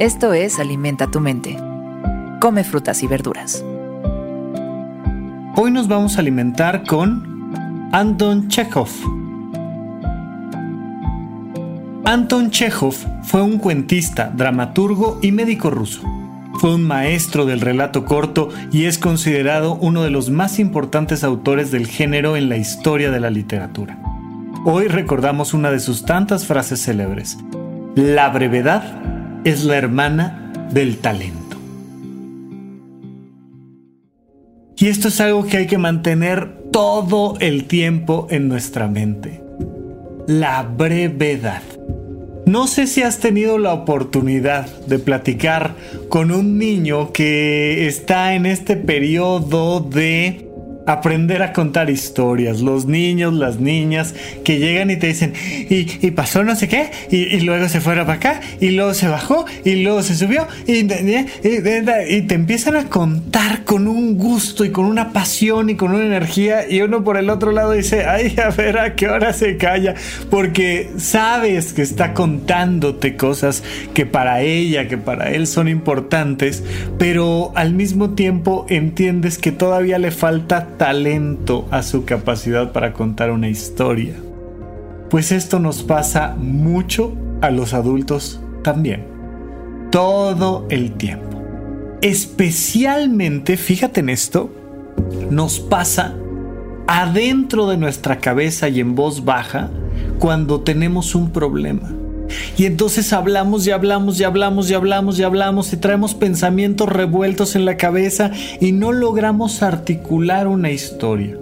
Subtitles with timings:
[0.00, 1.56] Esto es Alimenta tu mente.
[2.40, 3.64] Come frutas y verduras.
[5.54, 8.88] Hoy nos vamos a alimentar con Anton Chekhov.
[12.04, 16.02] Anton Chekhov fue un cuentista, dramaturgo y médico ruso.
[16.54, 21.70] Fue un maestro del relato corto y es considerado uno de los más importantes autores
[21.70, 23.96] del género en la historia de la literatura.
[24.64, 27.38] Hoy recordamos una de sus tantas frases célebres.
[27.94, 29.13] La brevedad
[29.44, 31.56] es la hermana del talento.
[34.76, 39.40] Y esto es algo que hay que mantener todo el tiempo en nuestra mente.
[40.26, 41.62] La brevedad.
[42.46, 45.74] No sé si has tenido la oportunidad de platicar
[46.08, 50.43] con un niño que está en este periodo de
[50.86, 52.60] aprender a contar historias.
[52.60, 55.32] Los niños, las niñas que llegan y te dicen,
[55.68, 59.44] y, pasó no sé qué, y, luego se fueron para acá, y luego se bajó,
[59.64, 64.84] y luego se subió, y, y, te empiezan a contar con un gusto y con
[64.84, 68.50] una pasión y con una energía, y uno por el otro lado dice, ay, a
[68.50, 69.94] ver a qué hora se calla,
[70.30, 73.62] porque sabes que está contándote cosas
[73.94, 76.62] que para ella, que para él son importantes,
[76.98, 83.30] pero al mismo tiempo entiendes que todavía le falta talento a su capacidad para contar
[83.30, 84.14] una historia.
[85.10, 89.06] Pues esto nos pasa mucho a los adultos también.
[89.90, 91.42] Todo el tiempo.
[92.02, 94.50] Especialmente, fíjate en esto,
[95.30, 96.14] nos pasa
[96.86, 99.70] adentro de nuestra cabeza y en voz baja
[100.18, 101.90] cuando tenemos un problema
[102.56, 107.56] y entonces hablamos y hablamos y hablamos y hablamos y hablamos y traemos pensamientos revueltos
[107.56, 111.36] en la cabeza y no logramos articular una historia.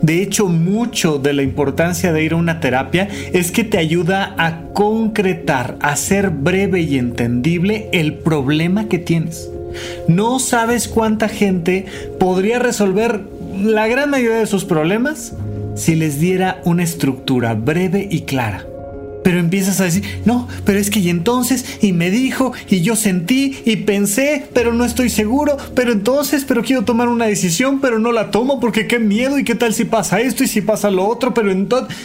[0.00, 4.34] De hecho, mucho de la importancia de ir a una terapia es que te ayuda
[4.38, 9.50] a concretar, a ser breve y entendible el problema que tienes.
[10.08, 11.86] No sabes cuánta gente
[12.18, 13.20] podría resolver
[13.54, 15.34] la gran mayoría de sus problemas
[15.74, 18.64] si les diera una estructura breve y clara
[19.26, 22.94] pero empiezas a decir, no, pero es que y entonces, y me dijo, y yo
[22.94, 27.98] sentí, y pensé, pero no estoy seguro, pero entonces, pero quiero tomar una decisión, pero
[27.98, 30.92] no la tomo porque qué miedo, y qué tal si pasa esto, y si pasa
[30.92, 31.96] lo otro, pero entonces...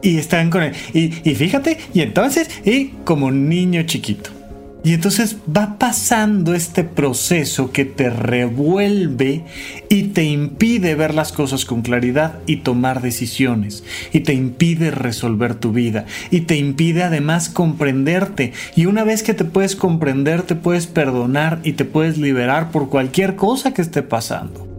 [0.00, 0.72] Y están con él.
[0.94, 4.39] Y, y fíjate, y entonces, y como niño chiquito.
[4.82, 9.44] Y entonces va pasando este proceso que te revuelve
[9.88, 13.84] y te impide ver las cosas con claridad y tomar decisiones.
[14.12, 16.06] Y te impide resolver tu vida.
[16.30, 18.52] Y te impide además comprenderte.
[18.74, 22.88] Y una vez que te puedes comprender, te puedes perdonar y te puedes liberar por
[22.88, 24.69] cualquier cosa que esté pasando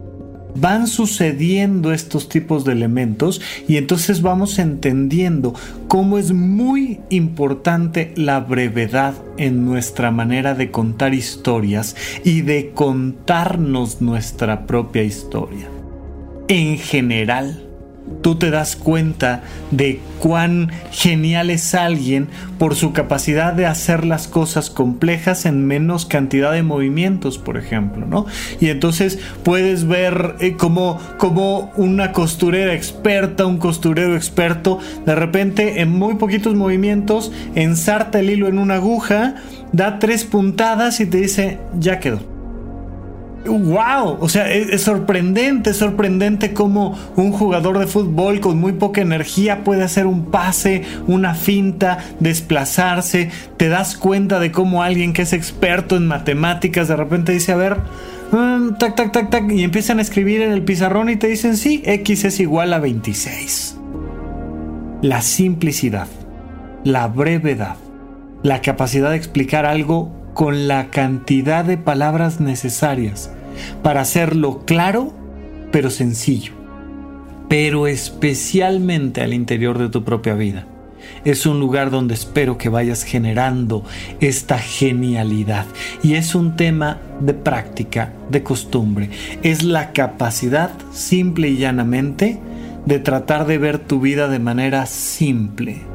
[0.54, 5.54] van sucediendo estos tipos de elementos y entonces vamos entendiendo
[5.88, 14.00] cómo es muy importante la brevedad en nuestra manera de contar historias y de contarnos
[14.00, 15.68] nuestra propia historia.
[16.48, 17.71] En general,
[18.22, 24.28] tú te das cuenta de cuán genial es alguien por su capacidad de hacer las
[24.28, 28.26] cosas complejas en menos cantidad de movimientos, por ejemplo, ¿no?
[28.60, 35.80] Y entonces puedes ver eh, como, como una costurera experta, un costurero experto, de repente
[35.80, 39.34] en muy poquitos movimientos ensarta el hilo en una aguja,
[39.72, 42.31] da tres puntadas y te dice, ya quedó
[43.44, 49.00] wow, o sea, es, sorprendente, es sorprendente cómo un jugador de fútbol con muy poca
[49.00, 55.22] energía puede hacer un pase, una finta, desplazarse, te das cuenta de cómo alguien que
[55.22, 57.78] es experto en matemáticas de repente dice, a ver,
[58.32, 61.56] mm, tac, tac, tac, tac, y empiezan a escribir en el pizarrón y te dicen,
[61.56, 63.78] sí, X es igual a 26.
[65.02, 66.06] La simplicidad,
[66.84, 67.76] la brevedad,
[68.42, 73.30] la capacidad de explicar algo con la cantidad de palabras necesarias
[73.82, 75.12] para hacerlo claro
[75.72, 76.52] pero sencillo,
[77.48, 80.66] pero especialmente al interior de tu propia vida.
[81.24, 83.84] Es un lugar donde espero que vayas generando
[84.20, 85.66] esta genialidad.
[86.02, 89.10] Y es un tema de práctica, de costumbre.
[89.42, 92.38] Es la capacidad, simple y llanamente,
[92.86, 95.91] de tratar de ver tu vida de manera simple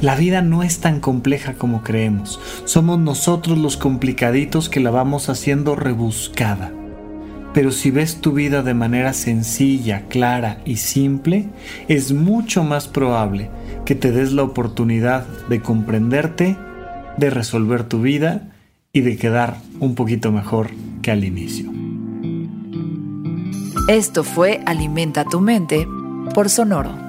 [0.00, 2.40] la vida no es tan compleja como creemos.
[2.64, 6.72] Somos nosotros los complicaditos que la vamos haciendo rebuscada.
[7.54, 11.46] Pero si ves tu vida de manera sencilla, clara y simple,
[11.86, 13.48] es mucho más probable
[13.84, 16.56] que te des la oportunidad de comprenderte,
[17.16, 18.48] de resolver tu vida
[18.92, 21.70] y de quedar un poquito mejor que al inicio.
[23.88, 25.86] Esto fue Alimenta tu mente
[26.34, 27.03] por Sonoro.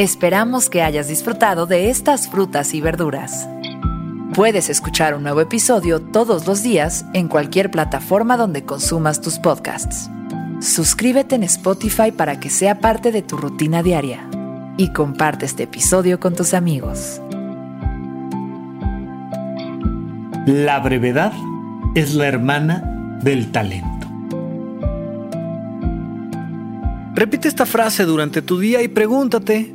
[0.00, 3.46] Esperamos que hayas disfrutado de estas frutas y verduras.
[4.32, 10.08] Puedes escuchar un nuevo episodio todos los días en cualquier plataforma donde consumas tus podcasts.
[10.62, 14.26] Suscríbete en Spotify para que sea parte de tu rutina diaria
[14.78, 17.20] y comparte este episodio con tus amigos.
[20.46, 21.34] La brevedad
[21.94, 24.08] es la hermana del talento.
[27.14, 29.74] Repite esta frase durante tu día y pregúntate,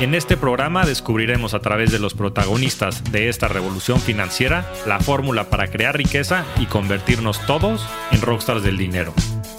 [0.00, 5.48] En este programa descubriremos a través de los protagonistas de esta revolución financiera la fórmula
[5.50, 9.14] para crear riqueza y convertirnos todos en rockstars del dinero.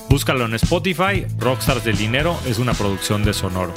[0.09, 3.73] Búscalo en Spotify, Rockstars del Dinero es una producción de Sonoro.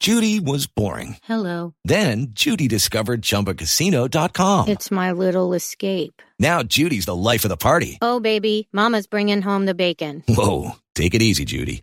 [0.00, 1.16] Judy was boring.
[1.22, 1.74] Hello.
[1.84, 4.66] Then Judy discovered ChumbaCasino.com.
[4.68, 6.20] It's my little escape.
[6.40, 7.98] Now Judy's the life of the party.
[8.02, 10.24] Oh, baby, Mama's bringing home the bacon.
[10.26, 11.82] Whoa, take it easy, Judy.